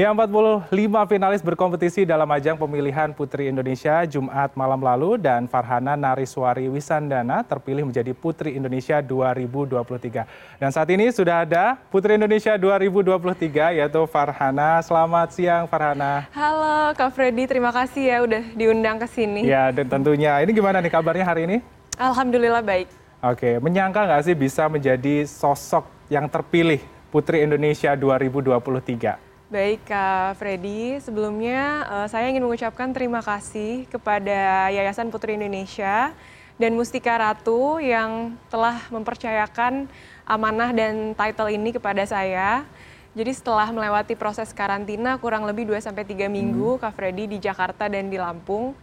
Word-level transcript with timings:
Ya, 0.00 0.16
45 0.16 0.72
finalis 1.12 1.44
berkompetisi 1.44 2.08
dalam 2.08 2.24
ajang 2.32 2.56
pemilihan 2.56 3.12
Putri 3.12 3.52
Indonesia 3.52 4.00
Jumat 4.08 4.48
malam 4.56 4.80
lalu 4.80 5.20
dan 5.20 5.44
Farhana 5.44 5.92
Nariswari 5.92 6.72
Wisandana 6.72 7.44
terpilih 7.44 7.84
menjadi 7.84 8.16
Putri 8.16 8.56
Indonesia 8.56 9.04
2023. 9.04 10.24
Dan 10.56 10.72
saat 10.72 10.88
ini 10.88 11.12
sudah 11.12 11.44
ada 11.44 11.76
Putri 11.92 12.16
Indonesia 12.16 12.56
2023 12.56 13.76
yaitu 13.76 14.00
Farhana. 14.08 14.80
Selamat 14.80 15.36
siang 15.36 15.68
Farhana. 15.68 16.24
Halo 16.32 16.96
Kak 16.96 17.12
Freddy, 17.12 17.44
terima 17.44 17.68
kasih 17.68 18.00
ya 18.08 18.16
udah 18.24 18.56
diundang 18.56 18.96
ke 18.96 19.04
sini. 19.04 19.44
Ya, 19.44 19.68
dan 19.68 19.84
tentunya 19.84 20.40
ini 20.40 20.56
gimana 20.56 20.80
nih 20.80 20.96
kabarnya 20.96 21.28
hari 21.28 21.44
ini? 21.44 21.56
Alhamdulillah 22.00 22.64
baik. 22.64 22.88
Oke, 23.20 23.60
menyangka 23.60 24.08
nggak 24.08 24.24
sih 24.24 24.32
bisa 24.32 24.64
menjadi 24.64 25.28
sosok 25.28 25.84
yang 26.08 26.24
terpilih 26.24 26.80
Putri 27.12 27.44
Indonesia 27.44 27.92
2023? 27.92 29.28
Baik 29.50 29.82
Kak 29.82 30.38
Freddy, 30.38 31.02
sebelumnya 31.02 31.82
uh, 31.90 32.06
saya 32.06 32.30
ingin 32.30 32.46
mengucapkan 32.46 32.94
terima 32.94 33.18
kasih 33.18 33.82
kepada 33.90 34.70
Yayasan 34.70 35.10
Putri 35.10 35.34
Indonesia 35.34 36.14
dan 36.54 36.78
Mustika 36.78 37.18
Ratu 37.18 37.82
yang 37.82 38.38
telah 38.46 38.78
mempercayakan 38.94 39.90
amanah 40.22 40.70
dan 40.70 41.18
title 41.18 41.50
ini 41.50 41.74
kepada 41.74 42.06
saya. 42.06 42.62
Jadi 43.10 43.34
setelah 43.34 43.66
melewati 43.74 44.14
proses 44.14 44.54
karantina 44.54 45.18
kurang 45.18 45.42
lebih 45.42 45.66
2-3 45.66 46.30
minggu 46.30 46.78
hmm. 46.78 46.86
Kak 46.86 46.94
Freddy 46.94 47.26
di 47.26 47.42
Jakarta 47.42 47.90
dan 47.90 48.06
di 48.06 48.22
Lampung, 48.22 48.78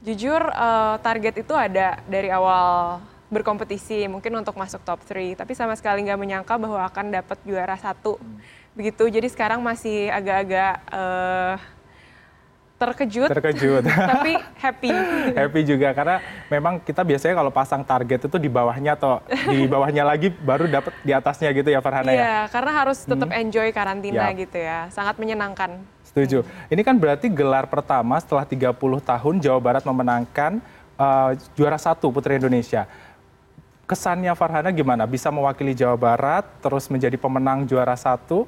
jujur 0.00 0.40
uh, 0.40 0.96
target 1.04 1.44
itu 1.44 1.52
ada 1.52 2.00
dari 2.08 2.32
awal 2.32 3.04
berkompetisi 3.30 4.10
mungkin 4.10 4.34
untuk 4.42 4.58
masuk 4.58 4.82
top 4.82 5.00
3 5.06 5.38
tapi 5.38 5.54
sama 5.54 5.78
sekali 5.78 6.02
nggak 6.02 6.18
menyangka 6.18 6.54
bahwa 6.58 6.82
akan 6.90 7.14
dapat 7.14 7.38
juara 7.46 7.78
satu 7.78 8.18
hmm. 8.18 8.36
begitu 8.74 9.06
jadi 9.06 9.30
sekarang 9.30 9.62
masih 9.62 10.10
agak-agak 10.10 10.74
uh, 10.90 11.54
terkejut, 12.80 13.28
terkejut, 13.28 13.84
tapi 14.16 14.40
happy. 14.64 14.88
happy 15.36 15.60
juga 15.68 15.92
karena 15.92 16.16
memang 16.48 16.80
kita 16.80 17.04
biasanya 17.04 17.36
kalau 17.36 17.52
pasang 17.52 17.84
target 17.84 18.24
itu 18.24 18.36
di 18.40 18.48
bawahnya 18.48 18.96
atau 18.96 19.20
di 19.28 19.68
bawahnya 19.72 20.00
lagi 20.00 20.32
baru 20.32 20.64
dapat 20.64 20.96
di 21.04 21.12
atasnya 21.12 21.52
gitu 21.52 21.68
ya 21.68 21.84
Farhana 21.84 22.08
ya. 22.08 22.16
Iya, 22.16 22.36
karena 22.48 22.72
harus 22.72 23.04
tetap 23.04 23.28
hmm. 23.28 23.40
enjoy 23.44 23.68
karantina 23.76 24.32
gitu 24.32 24.56
ya, 24.56 24.88
sangat 24.88 25.20
menyenangkan. 25.20 25.76
Setuju. 26.08 26.42
Ini 26.72 26.80
kan 26.80 26.96
berarti 26.96 27.28
gelar 27.28 27.68
pertama 27.68 28.16
setelah 28.18 28.48
30 28.48 28.74
tahun 28.80 29.34
Jawa 29.44 29.60
Barat 29.60 29.84
memenangkan 29.84 30.58
uh, 30.96 31.36
juara 31.54 31.76
satu 31.76 32.08
Putri 32.08 32.40
Indonesia 32.40 32.88
kesannya 33.90 34.30
Farhana 34.38 34.70
gimana? 34.70 35.02
Bisa 35.02 35.34
mewakili 35.34 35.74
Jawa 35.74 35.98
Barat, 35.98 36.46
terus 36.62 36.86
menjadi 36.86 37.18
pemenang 37.18 37.66
juara 37.66 37.98
satu? 37.98 38.46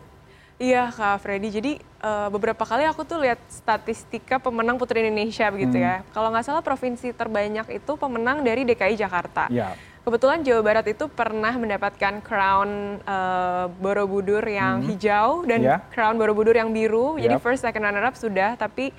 Iya 0.63 0.95
Kak 0.95 1.27
Freddy, 1.27 1.51
jadi 1.51 1.73
uh, 1.99 2.31
beberapa 2.31 2.63
kali 2.63 2.87
aku 2.87 3.03
tuh 3.03 3.19
lihat 3.19 3.43
statistika 3.51 4.39
pemenang 4.39 4.79
Putri 4.79 5.03
Indonesia 5.03 5.51
begitu 5.51 5.83
ya. 5.83 5.99
hmm. 5.99 6.07
ya. 6.07 6.13
Kalau 6.15 6.29
nggak 6.31 6.47
salah 6.47 6.63
provinsi 6.63 7.11
terbanyak 7.11 7.67
itu 7.83 7.93
pemenang 7.99 8.47
dari 8.47 8.63
DKI 8.63 8.95
Jakarta. 8.95 9.51
Ya. 9.51 9.75
Kebetulan 10.07 10.47
Jawa 10.47 10.63
Barat 10.63 10.87
itu 10.87 11.11
pernah 11.11 11.51
mendapatkan 11.59 12.23
crown 12.23 13.03
uh, 13.03 13.67
Borobudur 13.83 14.43
yang 14.47 14.83
hmm. 14.83 14.89
hijau 14.95 15.43
dan 15.43 15.61
yeah. 15.63 15.79
crown 15.91 16.15
Borobudur 16.15 16.55
yang 16.55 16.71
biru. 16.71 17.19
Yep. 17.19 17.23
Jadi 17.27 17.35
first, 17.43 17.61
second, 17.67 17.83
runner 17.83 18.07
up 18.07 18.15
sudah, 18.15 18.55
tapi 18.55 18.95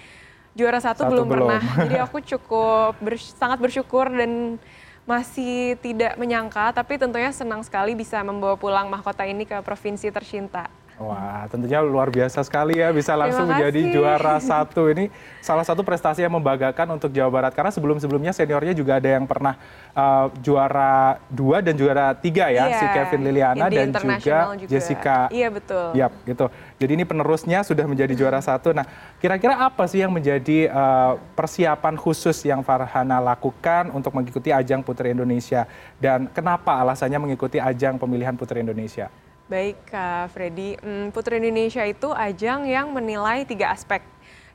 juara 0.51 0.83
satu, 0.83 1.07
satu 1.07 1.11
belum, 1.15 1.25
belum 1.27 1.47
pernah. 1.47 1.61
Jadi 1.87 1.97
aku 1.99 2.17
cukup 2.23 2.99
bers 2.99 3.35
sangat 3.39 3.59
bersyukur 3.63 4.11
dan 4.11 4.59
masih 5.03 5.75
tidak 5.83 6.15
menyangka, 6.15 6.71
tapi 6.71 6.95
tentunya 6.95 7.31
senang 7.35 7.59
sekali 7.63 7.91
bisa 7.91 8.23
membawa 8.23 8.55
pulang 8.55 8.87
mahkota 8.87 9.27
ini 9.27 9.43
ke 9.43 9.59
provinsi 9.59 10.07
tercinta. 10.09 10.71
Wah, 11.01 11.49
tentunya 11.49 11.81
luar 11.81 12.13
biasa 12.13 12.45
sekali 12.45 12.77
ya 12.77 12.93
bisa 12.93 13.17
langsung 13.17 13.49
menjadi 13.49 13.89
juara 13.89 14.37
satu. 14.53 14.93
Ini 14.93 15.09
salah 15.41 15.65
satu 15.65 15.81
prestasi 15.81 16.21
yang 16.21 16.37
membanggakan 16.37 16.93
untuk 16.93 17.09
Jawa 17.09 17.33
Barat 17.33 17.53
karena 17.57 17.73
sebelum-sebelumnya 17.73 18.29
seniornya 18.29 18.77
juga 18.77 19.01
ada 19.01 19.09
yang 19.09 19.25
pernah 19.25 19.57
uh, 19.97 20.29
juara 20.37 21.17
dua 21.33 21.65
dan 21.65 21.73
juara 21.73 22.13
tiga 22.13 22.53
ya, 22.53 22.69
yeah, 22.69 22.77
si 22.77 22.85
Kevin 22.93 23.21
Liliana 23.25 23.65
dan 23.73 23.89
juga, 23.89 24.53
juga 24.53 24.69
Jessica. 24.69 25.17
Iya 25.33 25.49
betul. 25.49 25.97
Yap, 25.97 26.13
gitu. 26.29 26.45
Jadi 26.77 26.91
ini 26.93 27.05
penerusnya 27.09 27.65
sudah 27.65 27.89
menjadi 27.89 28.13
juara 28.13 28.37
satu. 28.37 28.69
Nah, 28.69 28.85
kira-kira 29.17 29.65
apa 29.65 29.89
sih 29.89 30.05
yang 30.05 30.13
menjadi 30.13 30.69
uh, 30.69 31.17
persiapan 31.33 31.97
khusus 31.97 32.37
yang 32.45 32.61
Farhana 32.61 33.17
lakukan 33.17 33.89
untuk 33.89 34.13
mengikuti 34.13 34.53
ajang 34.53 34.85
Putri 34.85 35.09
Indonesia 35.09 35.65
dan 35.97 36.29
kenapa 36.29 36.77
alasannya 36.77 37.17
mengikuti 37.17 37.57
ajang 37.57 37.97
pemilihan 37.97 38.37
Putri 38.37 38.61
Indonesia? 38.61 39.09
Baik, 39.53 39.77
Kak 39.85 40.33
Freddy. 40.33 40.81
Hmm, 40.81 41.13
Putri 41.13 41.37
Indonesia 41.37 41.85
itu 41.85 42.09
ajang 42.09 42.65
yang 42.65 42.89
menilai 42.89 43.45
tiga 43.45 43.69
aspek. 43.69 44.01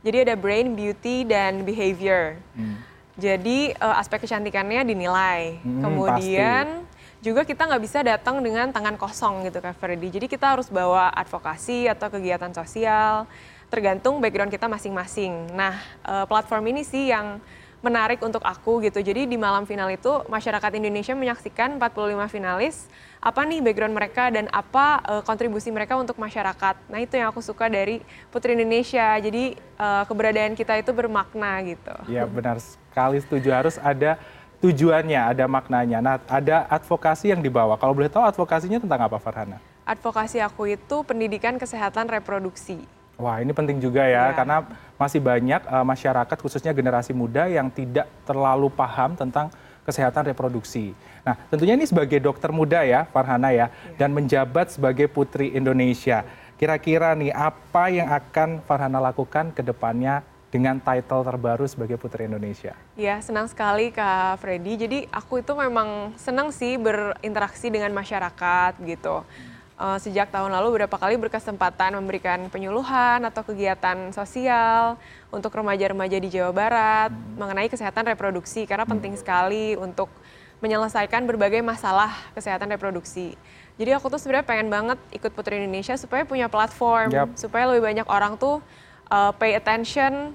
Jadi 0.02 0.26
ada 0.26 0.34
brain, 0.34 0.74
beauty, 0.74 1.22
dan 1.22 1.62
behavior. 1.62 2.34
Hmm. 2.58 2.82
Jadi 3.14 3.78
uh, 3.78 3.94
aspek 3.94 4.26
kecantikannya 4.26 4.82
dinilai. 4.82 5.62
Hmm, 5.62 5.86
Kemudian 5.86 6.82
pasti. 6.82 7.22
juga 7.22 7.46
kita 7.46 7.70
nggak 7.70 7.82
bisa 7.86 8.02
datang 8.02 8.42
dengan 8.42 8.74
tangan 8.74 8.98
kosong 8.98 9.46
gitu, 9.46 9.62
Kak 9.62 9.78
Freddy. 9.78 10.10
Jadi 10.10 10.26
kita 10.26 10.58
harus 10.58 10.66
bawa 10.66 11.14
advokasi 11.14 11.86
atau 11.86 12.10
kegiatan 12.10 12.50
sosial, 12.50 13.30
tergantung 13.70 14.18
background 14.18 14.50
kita 14.50 14.66
masing-masing. 14.66 15.54
Nah, 15.54 15.78
uh, 16.02 16.26
platform 16.26 16.74
ini 16.74 16.82
sih 16.82 17.14
yang 17.14 17.38
menarik 17.78 18.18
untuk 18.26 18.42
aku 18.42 18.82
gitu. 18.82 18.98
Jadi 18.98 19.30
di 19.30 19.38
malam 19.38 19.62
final 19.62 19.86
itu 19.94 20.10
masyarakat 20.26 20.70
Indonesia 20.74 21.14
menyaksikan 21.14 21.78
45 21.78 22.34
finalis 22.34 22.90
apa 23.18 23.42
nih 23.42 23.62
background 23.62 23.94
mereka 23.94 24.30
dan 24.30 24.46
apa 24.50 25.02
uh, 25.06 25.22
kontribusi 25.22 25.70
mereka 25.70 25.94
untuk 25.98 26.18
masyarakat. 26.18 26.74
Nah, 26.90 26.98
itu 27.02 27.18
yang 27.18 27.30
aku 27.30 27.42
suka 27.42 27.70
dari 27.70 28.02
Putri 28.30 28.58
Indonesia. 28.58 29.14
Jadi 29.18 29.58
uh, 29.78 30.02
keberadaan 30.06 30.58
kita 30.58 30.78
itu 30.78 30.90
bermakna 30.90 31.58
gitu. 31.66 31.94
Iya, 32.10 32.26
benar 32.26 32.58
sekali 32.58 33.22
setuju 33.22 33.48
harus 33.54 33.78
ada 33.78 34.18
tujuannya, 34.58 35.34
ada 35.34 35.44
maknanya. 35.46 35.98
Nah, 36.02 36.16
ada 36.26 36.66
advokasi 36.66 37.30
yang 37.30 37.42
dibawa. 37.42 37.78
Kalau 37.78 37.94
boleh 37.94 38.10
tahu 38.10 38.26
advokasinya 38.26 38.82
tentang 38.82 39.06
apa 39.06 39.18
Farhana? 39.22 39.58
Advokasi 39.86 40.42
aku 40.42 40.74
itu 40.74 41.06
pendidikan 41.06 41.56
kesehatan 41.56 42.10
reproduksi. 42.10 42.84
Wah, 43.18 43.42
ini 43.42 43.50
penting 43.50 43.82
juga 43.82 44.06
ya, 44.06 44.30
ya. 44.30 44.36
karena 44.38 44.62
masih 44.94 45.18
banyak 45.18 45.66
uh, 45.66 45.82
masyarakat 45.82 46.38
khususnya 46.38 46.70
generasi 46.70 47.10
muda 47.10 47.50
yang 47.50 47.66
tidak 47.66 48.06
terlalu 48.22 48.70
paham 48.70 49.18
tentang 49.18 49.50
kesehatan 49.82 50.30
reproduksi. 50.30 50.94
Nah, 51.26 51.34
tentunya 51.50 51.74
ini 51.74 51.82
sebagai 51.82 52.22
dokter 52.22 52.54
muda 52.54 52.86
ya, 52.86 53.10
Farhana 53.10 53.50
ya, 53.50 53.66
ya. 53.66 53.98
dan 53.98 54.14
menjabat 54.14 54.70
sebagai 54.70 55.10
Putri 55.10 55.50
Indonesia. 55.50 56.22
Kira-kira 56.54 57.18
nih 57.18 57.34
apa 57.34 57.90
yang 57.90 58.06
akan 58.06 58.62
Farhana 58.62 59.02
lakukan 59.02 59.50
ke 59.50 59.66
depannya 59.66 60.22
dengan 60.54 60.78
title 60.78 61.26
terbaru 61.26 61.66
sebagai 61.66 61.98
Putri 61.98 62.30
Indonesia? 62.30 62.78
Ya, 62.94 63.18
senang 63.18 63.50
sekali 63.50 63.90
Kak 63.90 64.38
Freddy. 64.38 64.78
Jadi 64.78 64.98
aku 65.10 65.42
itu 65.42 65.58
memang 65.58 66.14
senang 66.14 66.54
sih 66.54 66.78
berinteraksi 66.78 67.66
dengan 67.66 67.90
masyarakat 67.98 68.78
gitu. 68.86 69.26
Hmm 69.26 69.57
uh, 69.78 69.98
sejak 70.02 70.28
tahun 70.28 70.50
lalu 70.50 70.76
beberapa 70.76 70.98
kali 70.98 71.14
berkesempatan 71.16 71.94
memberikan 71.96 72.50
penyuluhan 72.50 73.22
atau 73.24 73.46
kegiatan 73.46 74.10
sosial 74.10 74.98
untuk 75.30 75.54
remaja-remaja 75.54 76.18
di 76.18 76.28
Jawa 76.28 76.50
Barat 76.52 77.10
hmm. 77.14 77.38
mengenai 77.38 77.70
kesehatan 77.70 78.10
reproduksi 78.10 78.66
karena 78.66 78.84
hmm. 78.84 78.92
penting 78.98 79.14
sekali 79.16 79.78
untuk 79.78 80.10
menyelesaikan 80.58 81.22
berbagai 81.22 81.62
masalah 81.62 82.10
kesehatan 82.34 82.74
reproduksi. 82.74 83.38
Jadi 83.78 83.94
aku 83.94 84.10
tuh 84.10 84.18
sebenarnya 84.18 84.42
pengen 84.42 84.68
banget 84.74 84.98
ikut 85.14 85.30
Putri 85.30 85.62
Indonesia 85.62 85.94
supaya 85.94 86.26
punya 86.26 86.50
platform, 86.50 87.14
yep. 87.14 87.30
supaya 87.38 87.70
lebih 87.70 87.86
banyak 87.86 88.06
orang 88.10 88.34
tuh 88.34 88.58
uh, 89.06 89.30
pay 89.38 89.54
attention 89.54 90.34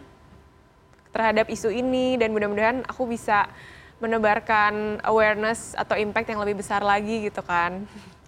terhadap 1.12 1.52
isu 1.52 1.68
ini 1.68 2.16
dan 2.16 2.32
mudah-mudahan 2.32 2.88
aku 2.88 3.04
bisa 3.04 3.52
menebarkan 4.00 5.04
awareness 5.04 5.76
atau 5.76 6.00
impact 6.00 6.32
yang 6.32 6.40
lebih 6.40 6.64
besar 6.64 6.80
lagi 6.80 7.28
gitu 7.28 7.44
kan. 7.44 7.84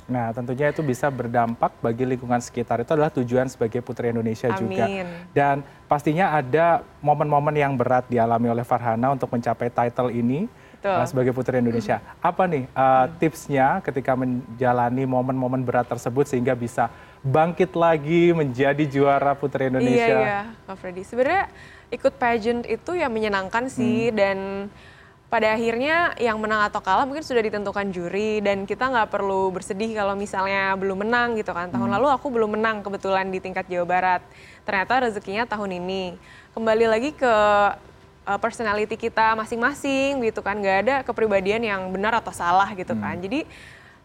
Nah, 0.06 0.30
tentunya 0.38 0.70
itu 0.70 0.86
bisa 0.86 1.10
berdampak 1.10 1.74
bagi 1.82 2.06
lingkungan 2.06 2.38
sekitar. 2.38 2.86
Itu 2.86 2.94
adalah 2.94 3.10
tujuan 3.10 3.50
sebagai 3.50 3.82
Putri 3.82 4.14
Indonesia 4.14 4.54
Amin. 4.54 4.62
juga. 4.62 4.86
Dan 5.34 5.66
pastinya 5.90 6.38
ada 6.38 6.86
momen-momen 7.02 7.58
yang 7.58 7.74
berat 7.74 8.06
dialami 8.06 8.54
oleh 8.54 8.62
Farhana 8.62 9.18
untuk 9.18 9.34
mencapai 9.34 9.74
title 9.74 10.14
ini 10.14 10.46
uh, 10.86 11.06
sebagai 11.10 11.34
Putri 11.34 11.58
Indonesia. 11.58 11.98
Apa 12.22 12.46
nih 12.46 12.70
uh, 12.78 13.10
tipsnya 13.18 13.82
ketika 13.82 14.14
menjalani 14.14 15.10
momen-momen 15.10 15.66
berat 15.66 15.90
tersebut 15.90 16.30
sehingga 16.30 16.54
bisa 16.54 16.94
bangkit 17.26 17.74
lagi 17.74 18.30
menjadi 18.30 18.86
juara 18.86 19.34
Putri 19.34 19.74
Indonesia? 19.74 20.06
Iya, 20.06 20.22
iya, 20.22 20.40
Pak 20.70 20.76
Freddy. 20.78 21.02
Sebenarnya 21.02 21.50
ikut 21.90 22.14
pageant 22.22 22.66
itu 22.70 22.92
ya 22.94 23.10
menyenangkan 23.10 23.74
sih 23.74 24.14
hmm. 24.14 24.16
dan 24.16 24.38
pada 25.36 25.52
akhirnya 25.52 26.16
yang 26.16 26.40
menang 26.40 26.64
atau 26.64 26.80
kalah 26.80 27.04
mungkin 27.04 27.20
sudah 27.20 27.44
ditentukan 27.44 27.92
juri 27.92 28.40
dan 28.40 28.64
kita 28.64 28.88
nggak 28.88 29.12
perlu 29.12 29.52
bersedih 29.52 29.92
kalau 29.92 30.16
misalnya 30.16 30.72
belum 30.80 31.04
menang 31.04 31.36
gitu 31.36 31.52
kan. 31.52 31.68
Tahun 31.68 31.84
hmm. 31.84 31.96
lalu 32.00 32.08
aku 32.08 32.32
belum 32.32 32.56
menang 32.56 32.80
kebetulan 32.80 33.28
di 33.28 33.44
tingkat 33.44 33.68
Jawa 33.68 33.84
Barat. 33.84 34.22
Ternyata 34.64 35.04
rezekinya 35.04 35.44
tahun 35.44 35.76
ini. 35.84 36.16
Kembali 36.56 36.88
lagi 36.88 37.12
ke 37.12 37.34
uh, 38.24 38.40
personality 38.40 38.96
kita 38.96 39.36
masing-masing 39.36 40.24
gitu 40.24 40.40
kan. 40.40 40.56
Nggak 40.56 40.78
ada 40.88 40.96
kepribadian 41.04 41.68
yang 41.68 41.92
benar 41.92 42.16
atau 42.24 42.32
salah 42.32 42.72
gitu 42.72 42.96
kan. 42.96 43.04
hmm. 43.04 43.20
kan. 43.20 43.26
Jadi 43.28 43.40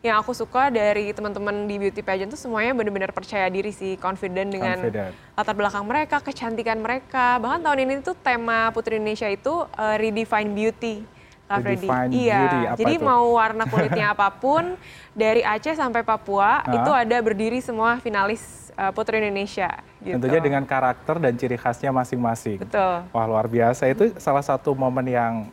yang 0.03 0.19
aku 0.19 0.35
suka 0.35 0.67
dari 0.73 1.15
teman-teman 1.15 1.69
di 1.71 1.77
beauty 1.79 2.03
pageant 2.03 2.35
tuh 2.35 2.41
semuanya 2.41 2.75
benar-benar 2.75 3.15
percaya 3.15 3.47
diri 3.47 3.71
sih, 3.71 4.01
confident 4.01 4.51
dengan 4.51 4.83
confident. 4.83 5.13
latar 5.39 5.55
belakang 5.55 5.85
mereka, 5.87 6.17
kecantikan 6.19 6.83
mereka. 6.83 7.39
Bahkan 7.39 7.61
tahun 7.63 7.79
ini 7.87 7.95
tuh 8.03 8.19
tema 8.19 8.75
Putri 8.75 8.99
Indonesia 8.99 9.31
itu 9.31 9.63
uh, 9.63 9.95
redefine 9.95 10.51
beauty. 10.59 11.20
Kak 11.51 11.67
Freddy. 11.67 11.89
Iya. 12.15 12.39
Beauty, 12.39 12.61
apa 12.71 12.79
Jadi 12.79 12.95
itu? 12.95 13.03
mau 13.03 13.25
warna 13.35 13.67
kulitnya 13.67 14.07
apa 14.15 14.31
pun 14.31 14.79
dari 15.11 15.43
Aceh 15.43 15.75
sampai 15.75 16.07
Papua 16.07 16.63
itu 16.71 16.91
ada 16.95 17.17
berdiri 17.19 17.59
semua 17.59 17.99
finalis 17.99 18.71
uh, 18.79 18.95
Putri 18.95 19.19
Indonesia. 19.19 19.83
Gitu. 19.99 20.15
Tentunya 20.15 20.39
dengan 20.39 20.63
karakter 20.63 21.19
dan 21.19 21.35
ciri 21.35 21.59
khasnya 21.59 21.91
masing-masing. 21.91 22.63
Betul. 22.63 23.03
Wah 23.11 23.27
luar 23.27 23.51
biasa 23.51 23.91
itu 23.91 24.15
salah 24.23 24.47
satu 24.47 24.79
momen 24.79 25.11
yang 25.11 25.51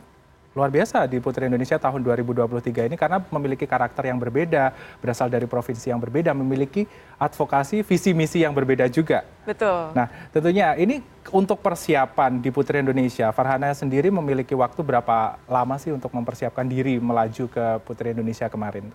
luar 0.57 0.73
biasa 0.73 1.05
di 1.05 1.21
Putri 1.21 1.45
Indonesia 1.45 1.77
tahun 1.77 2.01
2023 2.01 2.89
ini 2.89 2.97
karena 2.97 3.21
memiliki 3.29 3.69
karakter 3.69 4.09
yang 4.09 4.17
berbeda, 4.17 4.73
berasal 4.97 5.29
dari 5.29 5.45
provinsi 5.45 5.93
yang 5.93 6.01
berbeda, 6.01 6.33
memiliki 6.33 6.89
advokasi 7.21 7.85
visi 7.85 8.17
misi 8.17 8.41
yang 8.41 8.57
berbeda 8.57 8.89
juga. 8.89 9.21
Betul. 9.45 9.93
Nah, 9.93 10.09
tentunya 10.33 10.73
ini 10.73 11.05
untuk 11.29 11.61
persiapan 11.61 12.41
di 12.41 12.49
Putri 12.49 12.81
Indonesia, 12.81 13.29
Farhana 13.29 13.69
sendiri 13.77 14.09
memiliki 14.09 14.57
waktu 14.57 14.81
berapa 14.81 15.37
lama 15.45 15.77
sih 15.77 15.93
untuk 15.93 16.09
mempersiapkan 16.09 16.65
diri 16.65 16.97
melaju 16.97 17.45
ke 17.45 17.65
Putri 17.85 18.17
Indonesia 18.17 18.49
kemarin? 18.49 18.89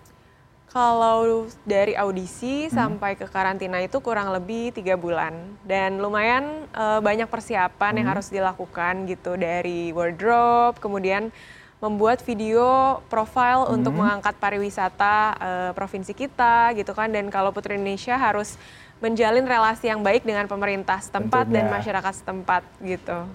Kalau 0.73 1.45
dari 1.69 1.93
audisi 1.93 2.65
hmm. 2.65 2.73
sampai 2.73 3.13
ke 3.13 3.29
karantina 3.29 3.77
itu 3.77 4.01
kurang 4.01 4.33
lebih 4.33 4.73
tiga 4.73 4.97
bulan 4.97 5.53
dan 5.61 6.01
lumayan 6.01 6.65
uh, 6.73 6.97
banyak 6.97 7.29
persiapan 7.29 7.93
hmm. 7.93 7.99
yang 8.01 8.07
harus 8.09 8.27
dilakukan 8.33 9.05
gitu 9.05 9.37
dari 9.37 9.93
wardrobe, 9.93 10.81
kemudian 10.81 11.29
membuat 11.77 12.25
video 12.25 12.97
profile 13.05 13.69
hmm. 13.69 13.75
untuk 13.77 13.93
mengangkat 13.93 14.33
pariwisata 14.41 15.15
uh, 15.37 15.71
provinsi 15.77 16.17
kita 16.17 16.73
gitu 16.73 16.97
kan 16.97 17.13
dan 17.13 17.29
kalau 17.29 17.53
Putri 17.53 17.77
Indonesia 17.77 18.17
harus 18.17 18.57
menjalin 18.97 19.45
relasi 19.45 19.93
yang 19.93 20.01
baik 20.01 20.25
dengan 20.25 20.49
pemerintah 20.49 20.97
setempat 21.05 21.53
Tentunya. 21.53 21.69
dan 21.69 21.75
masyarakat 21.75 22.13
setempat 22.17 22.63
gitu. 22.81 23.29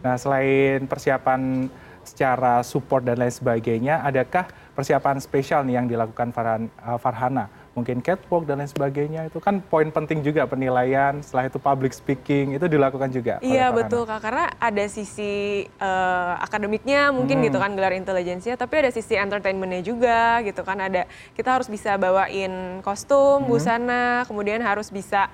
Nah 0.00 0.16
selain 0.16 0.88
persiapan 0.88 1.68
secara 2.08 2.64
support 2.64 3.04
dan 3.04 3.20
lain 3.20 3.30
sebagainya, 3.32 4.00
adakah 4.00 4.48
persiapan 4.72 5.20
spesial 5.20 5.60
nih 5.68 5.76
yang 5.76 5.86
dilakukan 5.86 6.32
Farhan, 6.32 6.72
uh, 6.80 6.96
Farhana? 6.96 7.52
Mungkin 7.76 8.02
catwalk 8.02 8.42
dan 8.42 8.58
lain 8.58 8.66
sebagainya 8.66 9.30
itu 9.30 9.38
kan 9.38 9.62
poin 9.62 9.86
penting 9.94 10.18
juga 10.26 10.42
penilaian, 10.50 11.22
setelah 11.22 11.46
itu 11.46 11.62
public 11.62 11.94
speaking 11.94 12.58
itu 12.58 12.66
dilakukan 12.66 13.06
juga. 13.14 13.38
Iya 13.38 13.70
betul 13.70 14.02
kak, 14.02 14.18
karena 14.18 14.50
ada 14.58 14.84
sisi 14.90 15.62
uh, 15.78 16.42
akademiknya 16.42 17.14
mungkin 17.14 17.38
hmm. 17.38 17.46
gitu 17.46 17.58
kan 17.62 17.78
gelar 17.78 17.94
intelijensia, 17.94 18.58
tapi 18.58 18.82
ada 18.82 18.90
sisi 18.90 19.14
entertainmentnya 19.14 19.86
juga 19.86 20.42
gitu 20.42 20.66
kan 20.66 20.90
ada 20.90 21.06
kita 21.38 21.54
harus 21.54 21.70
bisa 21.70 21.94
bawain 21.94 22.82
kostum, 22.82 23.46
hmm. 23.46 23.50
busana, 23.52 24.26
kemudian 24.26 24.58
harus 24.58 24.90
bisa 24.90 25.30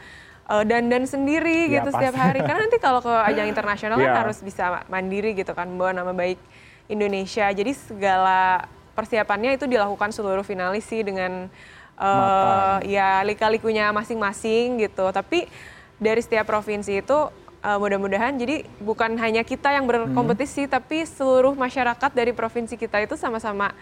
uh, 0.49 0.65
dandan 0.65 1.05
sendiri 1.09 1.69
ya, 1.69 1.81
gitu 1.81 1.91
pasti. 1.93 1.99
setiap 2.01 2.15
hari. 2.19 2.41
Karena 2.45 2.61
nanti 2.67 2.79
kalau 2.81 3.01
ke 3.01 3.15
ajang 3.33 3.47
internasional 3.49 3.97
kan 4.01 4.11
iya. 4.11 4.21
harus 4.25 4.39
bisa 4.41 4.85
mandiri 4.89 5.33
gitu 5.37 5.53
kan, 5.57 5.69
membawa 5.69 5.93
nama 5.97 6.13
baik 6.13 6.41
Indonesia. 6.91 7.49
Jadi 7.53 7.73
segala 7.73 8.69
persiapannya 8.95 9.57
itu 9.59 9.67
dilakukan 9.67 10.15
seluruh 10.15 10.47
finalis 10.47 10.87
sih 10.87 11.03
dengan 11.03 11.51
uh, 11.99 12.79
ya 12.85 13.25
lika-likunya 13.25 13.91
masing-masing 13.91 14.85
gitu. 14.85 15.11
Tapi 15.11 15.49
dari 15.99 16.21
setiap 16.21 16.47
provinsi 16.51 17.01
itu 17.01 17.19
uh, 17.65 17.79
mudah-mudahan 17.81 18.37
jadi 18.37 18.69
bukan 18.85 19.17
hanya 19.17 19.41
kita 19.41 19.73
yang 19.73 19.89
berkompetisi 19.89 20.69
hmm. 20.69 20.71
tapi 20.71 21.09
seluruh 21.09 21.57
masyarakat 21.57 22.11
dari 22.13 22.37
provinsi 22.37 22.77
kita 22.77 23.01
itu 23.01 23.17
sama-sama 23.17 23.73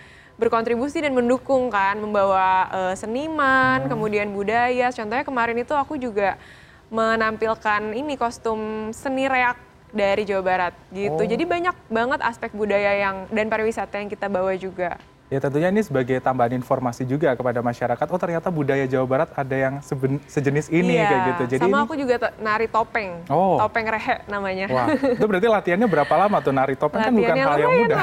berkontribusi 0.43 0.99
dan 0.99 1.15
mendukung 1.15 1.71
kan 1.71 1.95
membawa 2.03 2.67
uh, 2.75 2.95
seniman, 2.99 3.87
hmm. 3.87 3.91
kemudian 3.95 4.27
budaya. 4.35 4.91
Contohnya 4.91 5.23
kemarin 5.23 5.63
itu 5.63 5.71
aku 5.71 5.95
juga 5.95 6.35
menampilkan 6.91 7.95
ini 7.95 8.19
kostum 8.19 8.91
seni 8.91 9.31
reak 9.31 9.57
dari 9.95 10.27
Jawa 10.27 10.43
Barat 10.43 10.75
gitu. 10.91 11.23
Oh. 11.23 11.29
Jadi 11.29 11.45
banyak 11.47 11.77
banget 11.87 12.21
aspek 12.25 12.51
budaya 12.51 12.97
yang 12.99 13.31
dan 13.31 13.47
pariwisata 13.47 14.03
yang 14.03 14.11
kita 14.11 14.27
bawa 14.27 14.57
juga. 14.59 14.99
Ya 15.33 15.41
tentunya 15.41 15.73
ini 15.73 15.81
sebagai 15.81 16.21
tambahan 16.21 16.53
informasi 16.61 17.09
juga 17.09 17.33
kepada 17.33 17.65
masyarakat. 17.65 18.05
Oh 18.05 18.21
ternyata 18.21 18.53
budaya 18.53 18.85
Jawa 18.85 19.09
Barat 19.09 19.33
ada 19.33 19.57
yang 19.57 19.81
sejenis 20.29 20.69
ini 20.69 21.01
iya, 21.01 21.09
kayak 21.09 21.23
gitu. 21.25 21.43
Jadi 21.57 21.65
sama 21.73 21.81
ini... 21.81 21.85
aku 21.89 21.95
juga 21.97 22.17
nari 22.37 22.69
topeng. 22.69 23.25
Oh. 23.33 23.57
Topeng 23.57 23.89
rehe 23.89 24.21
namanya. 24.29 24.69
Wah, 24.69 24.93
itu 24.93 25.25
berarti 25.25 25.49
latihannya 25.49 25.89
berapa 25.89 26.15
lama 26.21 26.37
tuh 26.45 26.53
nari 26.53 26.77
topeng 26.77 27.01
kan 27.01 27.15
bukan 27.17 27.37
hal 27.41 27.57
yang 27.65 27.73
mudah. 27.81 28.01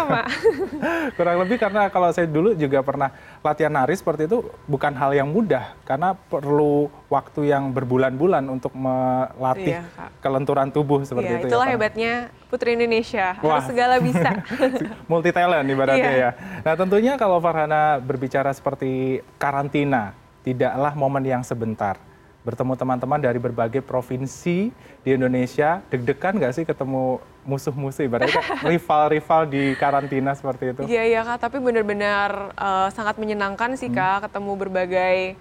Kurang 1.21 1.37
lebih 1.45 1.57
karena 1.61 1.81
kalau 1.93 2.09
saya 2.09 2.25
dulu 2.25 2.57
juga 2.57 2.81
pernah 2.81 3.13
latihan 3.45 3.77
nari 3.77 3.93
seperti 3.93 4.25
itu 4.25 4.49
bukan 4.65 4.97
hal 4.97 5.13
yang 5.13 5.29
mudah 5.29 5.77
karena 5.85 6.17
perlu 6.17 6.89
waktu 7.13 7.53
yang 7.53 7.69
berbulan-bulan 7.69 8.41
untuk 8.49 8.73
melatih 8.73 9.85
iya, 9.85 10.09
kelenturan 10.17 10.73
tubuh 10.73 11.05
seperti 11.05 11.29
iya, 11.29 11.37
itu. 11.37 11.45
Ya, 11.45 11.51
itulah 11.53 11.67
ya, 11.69 11.73
hebatnya 11.77 12.13
Putri 12.49 12.73
Indonesia, 12.73 13.37
Wah. 13.45 13.61
harus 13.61 13.69
segala 13.69 14.01
bisa. 14.01 14.41
Multi 15.11 15.29
talent 15.29 15.69
ibaratnya 15.69 16.11
iya. 16.11 16.29
ya. 16.33 16.61
Nah 16.65 16.73
tentunya 16.73 17.13
kalau 17.13 17.37
Farhana 17.37 18.01
berbicara 18.01 18.49
seperti 18.49 19.21
karantina, 19.37 20.17
tidaklah 20.41 20.97
momen 20.97 21.21
yang 21.29 21.45
sebentar. 21.45 22.01
Bertemu 22.41 22.73
teman-teman 22.73 23.21
dari 23.21 23.37
berbagai 23.37 23.85
provinsi 23.85 24.73
di 25.05 25.09
Indonesia, 25.13 25.85
deg-degan 25.93 26.41
nggak 26.41 26.53
sih 26.57 26.65
ketemu 26.65 27.21
musuh-musuh 27.45 28.09
ibaratnya 28.09 28.41
rival-rival 28.73 29.45
di 29.45 29.77
karantina 29.77 30.33
seperti 30.33 30.73
itu? 30.73 30.81
Iya 30.89 31.03
iya 31.05 31.21
kak, 31.21 31.45
tapi 31.45 31.61
benar-benar 31.61 32.57
uh, 32.57 32.89
sangat 32.89 33.21
menyenangkan 33.21 33.77
sih 33.77 33.93
kak 33.93 34.17
hmm. 34.17 34.23
ketemu 34.25 34.51
berbagai 34.57 35.37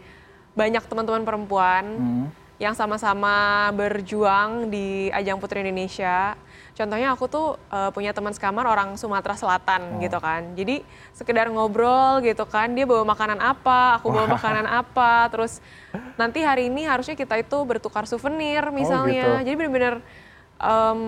banyak 0.53 0.85
teman-teman 0.85 1.23
perempuan 1.25 1.85
hmm. 1.89 2.27
Yang 2.59 2.75
sama-sama 2.75 3.71
berjuang 3.71 4.67
di 4.67 5.09
ajang 5.15 5.39
Putri 5.39 5.63
Indonesia. 5.63 6.35
Contohnya 6.75 7.11
aku 7.11 7.27
tuh 7.27 7.59
uh, 7.75 7.91
punya 7.91 8.15
teman 8.15 8.31
sekamar 8.31 8.63
orang 8.67 8.95
Sumatera 8.95 9.35
Selatan 9.35 9.99
oh. 9.99 10.03
gitu 10.03 10.19
kan. 10.23 10.55
Jadi 10.55 10.83
sekedar 11.11 11.51
ngobrol 11.51 12.23
gitu 12.23 12.47
kan, 12.47 12.71
dia 12.75 12.87
bawa 12.87 13.03
makanan 13.03 13.43
apa, 13.43 13.99
aku 13.99 14.15
bawa 14.15 14.31
Wah. 14.31 14.39
makanan 14.39 14.67
apa, 14.67 15.27
terus 15.31 15.59
nanti 16.15 16.43
hari 16.43 16.71
ini 16.71 16.87
harusnya 16.87 17.19
kita 17.19 17.35
itu 17.39 17.59
bertukar 17.67 18.07
souvenir 18.07 18.71
misalnya. 18.71 19.27
Oh, 19.27 19.43
gitu. 19.43 19.47
Jadi 19.51 19.55
benar-benar 19.59 19.95
um, 20.63 21.01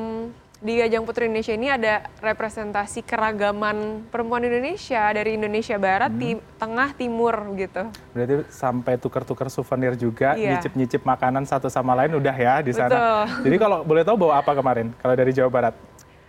di 0.60 0.76
ajang 0.76 1.08
Putri 1.08 1.24
Indonesia 1.24 1.56
ini 1.56 1.72
ada 1.72 2.04
representasi 2.20 3.00
keragaman 3.00 4.04
perempuan 4.12 4.44
Indonesia 4.44 5.08
dari 5.08 5.40
Indonesia 5.40 5.80
Barat, 5.80 6.12
hmm. 6.12 6.20
ti 6.20 6.30
Tengah, 6.60 6.92
Timur 6.92 7.34
gitu. 7.56 7.88
Berarti 8.12 8.44
sampai 8.52 9.00
tukar-tukar 9.00 9.48
souvenir 9.48 9.96
juga, 9.96 10.36
iya. 10.36 10.60
nyicip-nyicip 10.60 11.00
makanan 11.00 11.48
satu 11.48 11.72
sama 11.72 11.96
lain 11.96 12.12
udah 12.20 12.36
ya 12.36 12.60
di 12.60 12.76
sana. 12.76 12.92
Betul. 12.92 13.24
Jadi 13.48 13.56
kalau 13.56 13.78
boleh 13.80 14.04
tahu 14.04 14.16
bawa 14.28 14.44
apa 14.44 14.52
kemarin 14.52 14.92
kalau 15.00 15.14
dari 15.16 15.32
Jawa 15.32 15.48
Barat? 15.48 15.74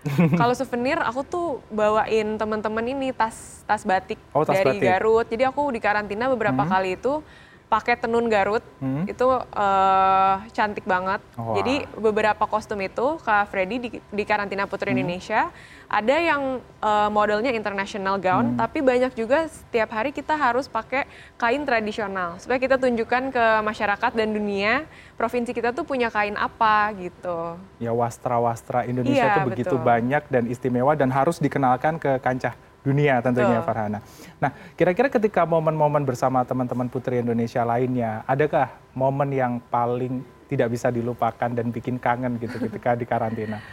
kalau 0.39 0.55
souvenir 0.55 0.97
aku 0.97 1.21
tuh 1.27 1.47
bawain 1.69 2.39
teman-teman 2.39 2.81
ini 2.89 3.13
tas 3.13 3.61
tas 3.69 3.85
batik 3.85 4.17
oh, 4.31 4.47
tas 4.47 4.55
dari 4.63 4.79
batik. 4.79 4.87
Garut. 4.87 5.27
Jadi 5.27 5.43
aku 5.43 5.61
di 5.75 5.83
karantina 5.83 6.31
beberapa 6.31 6.63
hmm. 6.63 6.71
kali 6.71 6.95
itu 6.95 7.19
pakai 7.71 7.95
tenun 7.95 8.27
Garut 8.27 8.59
hmm. 8.83 9.07
itu 9.07 9.23
uh, 9.31 10.35
cantik 10.51 10.83
banget. 10.83 11.23
Wow. 11.39 11.55
Jadi 11.55 11.87
beberapa 11.95 12.43
kostum 12.43 12.83
itu 12.83 13.15
Kak 13.23 13.47
Freddy 13.47 13.79
di, 13.79 13.89
di 14.11 14.23
karantina 14.27 14.67
Putri 14.67 14.91
hmm. 14.91 14.99
Indonesia 14.99 15.47
ada 15.87 16.15
yang 16.19 16.59
uh, 16.83 17.07
modelnya 17.07 17.55
international 17.55 18.19
gown, 18.19 18.55
hmm. 18.55 18.59
tapi 18.59 18.83
banyak 18.83 19.15
juga 19.15 19.47
setiap 19.47 19.95
hari 19.95 20.11
kita 20.11 20.35
harus 20.35 20.67
pakai 20.67 21.07
kain 21.39 21.63
tradisional 21.63 22.35
supaya 22.43 22.59
kita 22.59 22.75
tunjukkan 22.75 23.31
ke 23.31 23.45
masyarakat 23.63 24.11
dan 24.11 24.35
dunia 24.35 24.83
provinsi 25.15 25.55
kita 25.55 25.71
tuh 25.71 25.87
punya 25.87 26.11
kain 26.11 26.35
apa 26.35 26.91
gitu. 26.99 27.55
Ya 27.79 27.95
wastra-wastra 27.95 28.83
Indonesia 28.83 29.31
itu 29.31 29.39
iya, 29.39 29.47
begitu 29.47 29.75
banyak 29.79 30.23
dan 30.27 30.43
istimewa 30.51 30.91
dan 30.99 31.07
harus 31.07 31.39
dikenalkan 31.39 31.99
ke 31.99 32.19
kancah 32.19 32.51
dunia 32.81 33.21
tentunya 33.21 33.61
Betul. 33.61 33.67
Farhana. 33.69 33.99
Nah, 34.41 34.51
kira-kira 34.73 35.07
ketika 35.09 35.45
momen-momen 35.45 36.01
bersama 36.01 36.41
teman-teman 36.41 36.89
Putri 36.89 37.21
Indonesia 37.21 37.61
lainnya, 37.61 38.25
adakah 38.25 38.73
momen 38.97 39.29
yang 39.29 39.61
paling 39.69 40.25
tidak 40.49 40.73
bisa 40.73 40.89
dilupakan 40.89 41.49
dan 41.53 41.69
bikin 41.69 42.01
kangen 42.01 42.41
gitu 42.41 42.57
ketika 42.57 42.97
di 42.97 43.05
karantina? 43.05 43.61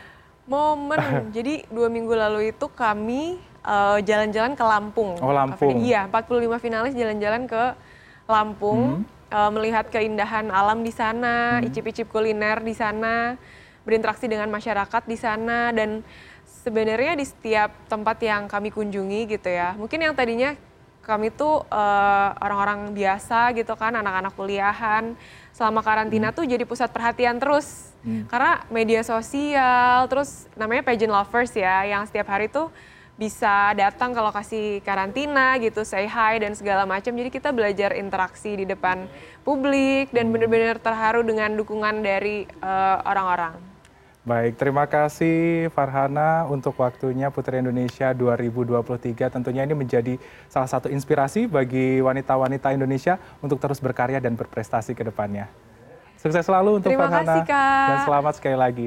Momen, 0.49 1.29
jadi 1.37 1.69
dua 1.69 1.93
minggu 1.93 2.17
lalu 2.17 2.57
itu 2.57 2.73
kami 2.73 3.37
eh, 3.61 3.99
jalan-jalan 4.01 4.53
uh, 4.53 4.57
ke 4.57 4.65
Lampung. 4.65 5.11
Oh 5.21 5.29
Lampung. 5.29 5.85
Iya, 5.85 6.09
45 6.09 6.57
finalis 6.57 6.97
jalan-jalan 6.97 7.45
ke 7.45 7.77
Lampung, 8.25 9.05
hmm. 9.05 9.29
uh, 9.29 9.51
melihat 9.53 9.93
keindahan 9.93 10.49
alam 10.49 10.81
di 10.81 10.93
sana, 10.93 11.61
hmm. 11.61 11.69
icip-icip 11.69 12.09
kuliner 12.09 12.65
di 12.65 12.73
sana, 12.73 13.37
berinteraksi 13.85 14.25
dengan 14.25 14.49
masyarakat 14.49 15.05
di 15.05 15.17
sana, 15.21 15.69
dan 15.73 16.01
Sebenarnya 16.69 17.17
di 17.17 17.25
setiap 17.25 17.73
tempat 17.89 18.21
yang 18.21 18.45
kami 18.45 18.69
kunjungi 18.69 19.25
gitu 19.25 19.49
ya, 19.49 19.73
mungkin 19.81 20.05
yang 20.05 20.13
tadinya 20.13 20.53
kami 21.01 21.33
tuh 21.33 21.65
uh, 21.65 22.31
orang-orang 22.45 22.93
biasa 22.93 23.57
gitu 23.57 23.73
kan, 23.73 23.97
anak-anak 23.97 24.37
kuliahan, 24.37 25.17
selama 25.57 25.81
karantina 25.81 26.29
hmm. 26.29 26.37
tuh 26.37 26.45
jadi 26.45 26.69
pusat 26.69 26.93
perhatian 26.93 27.41
terus. 27.41 27.97
Hmm. 28.05 28.29
Karena 28.29 28.61
media 28.69 29.01
sosial, 29.01 30.05
terus 30.13 30.45
namanya 30.61 30.85
pageant 30.85 31.09
lovers 31.09 31.57
ya, 31.57 31.89
yang 31.89 32.05
setiap 32.05 32.29
hari 32.29 32.53
tuh 32.53 32.69
bisa 33.17 33.73
datang 33.73 34.13
ke 34.13 34.21
lokasi 34.21 34.85
karantina 34.85 35.57
gitu, 35.65 35.89
say 35.89 36.05
hi 36.05 36.37
dan 36.37 36.53
segala 36.53 36.85
macam. 36.85 37.17
Jadi 37.17 37.33
kita 37.33 37.49
belajar 37.49 37.97
interaksi 37.97 38.61
di 38.61 38.69
depan 38.69 39.09
publik 39.41 40.13
dan 40.13 40.29
benar-benar 40.29 40.77
terharu 40.85 41.25
dengan 41.25 41.57
dukungan 41.57 42.05
dari 42.05 42.45
eh, 42.45 42.97
orang-orang. 43.09 43.78
Baik, 44.27 44.59
terima 44.59 44.83
kasih 44.91 45.71
Farhana 45.71 46.43
untuk 46.51 46.75
waktunya 46.83 47.31
Putri 47.31 47.63
Indonesia 47.63 48.11
2023. 48.11 49.31
Tentunya 49.31 49.63
ini 49.63 49.79
menjadi 49.79 50.19
salah 50.51 50.67
satu 50.67 50.91
inspirasi 50.91 51.47
bagi 51.47 52.03
wanita-wanita 52.03 52.75
Indonesia 52.75 53.23
untuk 53.39 53.63
terus 53.63 53.79
berkarya 53.79 54.19
dan 54.19 54.35
berprestasi 54.35 54.99
ke 54.99 55.07
depannya. 55.07 55.47
Sukses 56.19 56.43
selalu 56.43 56.83
untuk 56.83 56.91
terima 56.91 57.07
Farhana 57.07 57.31
kasih, 57.31 57.43
Kak. 57.47 57.87
dan 57.87 57.99
selamat 58.11 58.33
sekali 58.43 58.57
lagi. 58.59 58.87